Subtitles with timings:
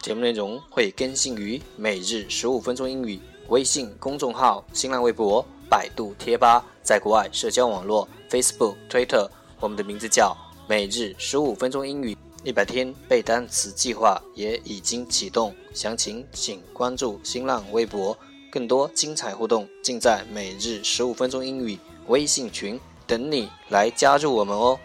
[0.00, 9.28] 节目内容会更新于每日十五分钟英语微信公众号、新浪微博、百度贴吧，在国外社交网络 Facebook、Twitter，
[9.60, 10.34] 我们的名字叫
[10.68, 18.16] 每日十五分钟英语一百天背单词计划也已经启动，详情请关注新浪微博，
[18.50, 24.78] 更多精彩互动尽在每日十五分钟英语微信群，等你来加入我们哦。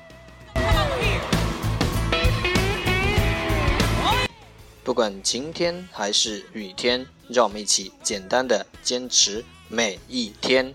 [4.91, 10.75] 不管晴天还是雨天，让我们一起简单的坚持每一天。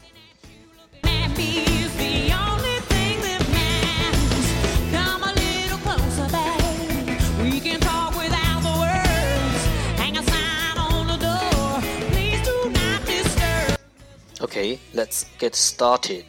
[1.04, 4.48] Happy is the only thing that matters.
[4.92, 7.18] Come a little closer, babe.
[7.42, 9.66] We can talk without the words.
[9.98, 11.82] Hang a sign on the door.
[12.12, 13.80] Please do not disturb.
[14.42, 16.26] Okay, let's get started.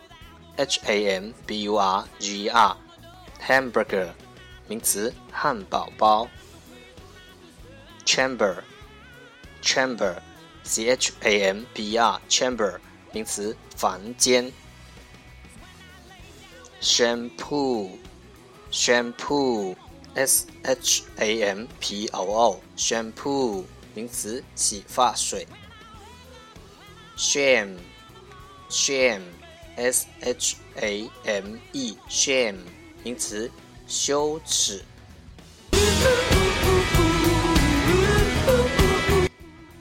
[0.57, 2.75] h a m b u r g e r
[3.40, 4.13] hamburger
[4.68, 6.28] 名词汉堡包
[8.06, 8.63] chamber
[9.62, 10.18] chamber
[10.63, 12.79] c h a m b e r chamber
[13.12, 14.51] 名词房间
[16.81, 17.91] shampoo
[18.72, 19.75] shampoo
[20.16, 23.63] s h a m p o o shampoo
[23.94, 25.47] 名词洗发水
[27.16, 27.78] shame
[28.69, 29.37] shame
[29.77, 32.57] S H A M E shame
[33.03, 33.51] 名词，
[33.88, 34.83] 羞耻。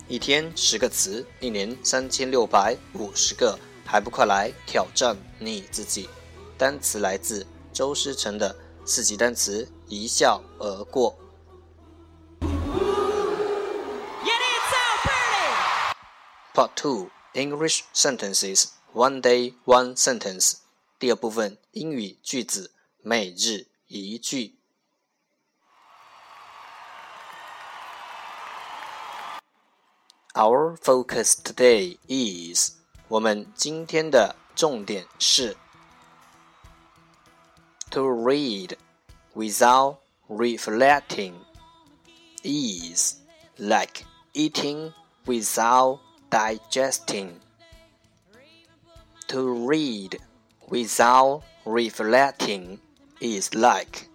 [0.07, 6.11] 一天十个词，一年三千六百五十个，还不快来挑战你自己？
[6.59, 11.19] 单词来自周思成的四级单词，一笑而过。
[16.53, 18.67] Part two English sentences.
[18.96, 20.56] One Day One Sentence
[21.00, 24.56] 第二部分英语句子每日一句。
[30.34, 35.58] Our focus today is 我们今天的重点是
[37.90, 38.78] to read
[39.36, 39.98] without
[40.30, 41.34] reflecting
[42.44, 43.16] is
[43.58, 44.94] like eating
[45.26, 47.40] without digesting.
[49.36, 50.20] To read
[50.68, 52.80] without reflecting
[53.20, 54.10] is like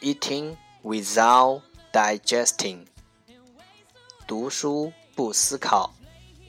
[0.00, 2.86] eating without digesting.
[4.26, 5.92] 读书不思考，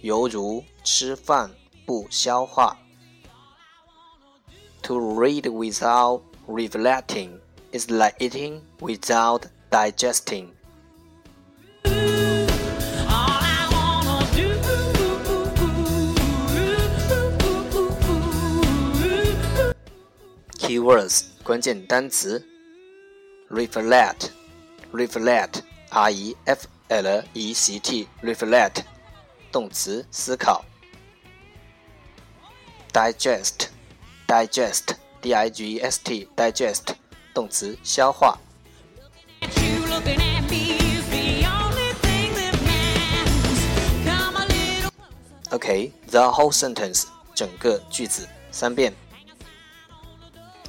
[0.01, 1.51] 犹如吃饭
[1.85, 2.77] 不消化。
[4.83, 7.39] To read without reflecting
[7.71, 10.49] is like eating without digesting.
[20.77, 22.45] Keywords 关键单词：
[23.49, 24.29] reflect,
[24.93, 28.83] reflect, r e f l e c t, reflect，
[29.51, 30.63] 动词思考；
[32.93, 33.67] digest,
[34.27, 36.95] digest, d i g e s t, digest，
[37.33, 38.37] 动词消化。
[39.41, 44.05] You looking at me is the only thing that matters.
[44.05, 44.91] Come a little
[45.51, 47.05] Okay, the whole sentence
[47.35, 48.93] 整个句子三遍。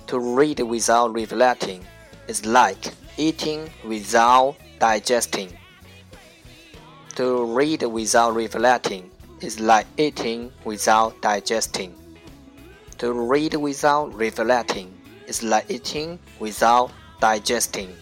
[0.09, 1.85] to read without reflecting
[2.27, 2.83] is like
[3.17, 5.55] eating without digesting.
[7.13, 9.11] To read without reflecting
[9.41, 11.93] is like eating without digesting.
[12.97, 14.97] To read without reflecting
[15.27, 16.89] is like eating without
[17.21, 17.95] digesting.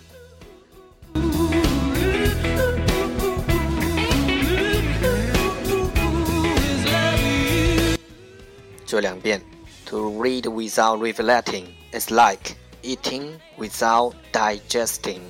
[9.87, 15.20] To read without reflecting is like eating without digesting.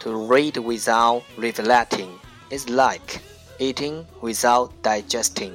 [0.00, 2.18] To read without reflecting
[2.50, 3.20] is like
[3.58, 5.52] eating without digesting.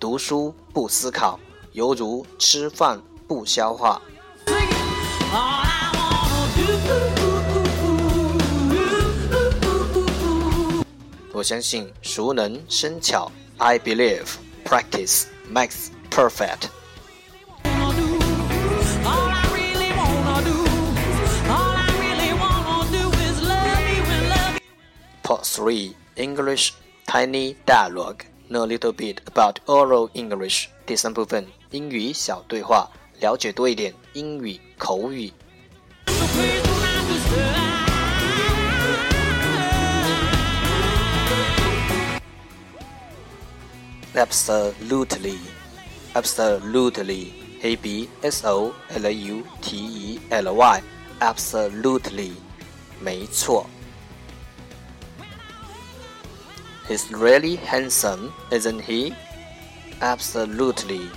[0.00, 1.38] 读书不思考，
[1.72, 4.02] 犹如吃饭不消化。
[4.46, 7.04] All I wanna do.
[11.32, 13.30] 我相信熟能生巧。
[13.58, 14.26] I believe
[14.64, 16.68] practice makes perfect.
[25.28, 26.72] Part 3 English
[27.06, 35.32] Tiny Dialogue Know a little bit about oral English 第三部分英语小对话，了解多一点英语口语。
[36.06, 36.58] So please
[37.32, 37.74] don't understand.
[44.14, 45.38] Absolutely,
[46.14, 47.32] absolutely.
[47.62, 50.82] A B S O L U T E L Y.
[51.20, 52.32] Absolutely，
[53.00, 53.66] 没错。
[56.88, 59.14] He's really handsome, isn't he?
[60.00, 61.08] Absolutely.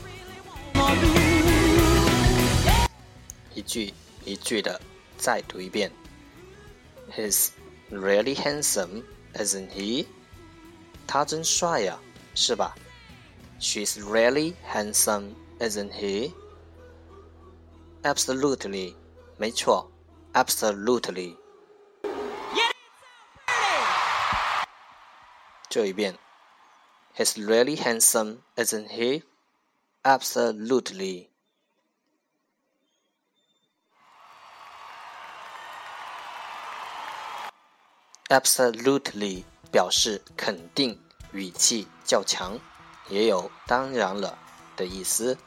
[3.53, 3.93] 一句
[4.23, 4.79] 一句的
[5.17, 5.91] 再读一遍。
[7.11, 7.49] He's
[7.91, 9.03] really handsome,
[9.33, 10.05] isn't he?
[11.05, 11.99] 他真帅呀，
[12.35, 12.75] 是吧？
[13.59, 16.31] She's really handsome, isn't he?
[18.03, 18.93] Absolutely，
[19.37, 19.89] 没错，
[20.33, 21.35] Absolutely。
[25.71, 26.17] 这一遍。
[27.15, 29.23] He's really handsome, isn't he?
[30.03, 31.29] Absolutely.
[38.29, 41.01] Absolutely 表示肯定，
[41.31, 42.59] 语气较强，
[43.09, 44.37] 也有当然了
[44.75, 45.37] 的意思。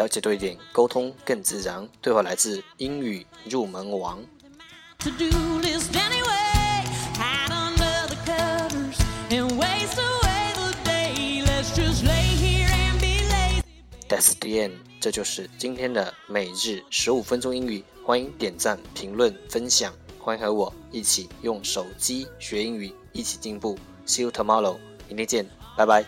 [0.00, 1.86] 了解多一点，沟通更自然。
[2.00, 4.18] 对话来自英语入门王。
[5.00, 5.26] To do
[5.60, 6.86] list anyway.
[7.18, 8.96] Hide under the covers
[9.28, 11.44] and waste away the day.
[11.44, 13.62] Let's just lay here and be lazy.
[14.08, 14.78] That's the end。
[15.02, 17.84] 这就是今天的每日十五分钟英语。
[18.02, 23.78] 欢迎点赞、评论、分享，欢迎和我一起用手机学英语，一起进步。
[24.06, 25.46] See you tomorrow，明天见，
[25.76, 26.06] 拜拜。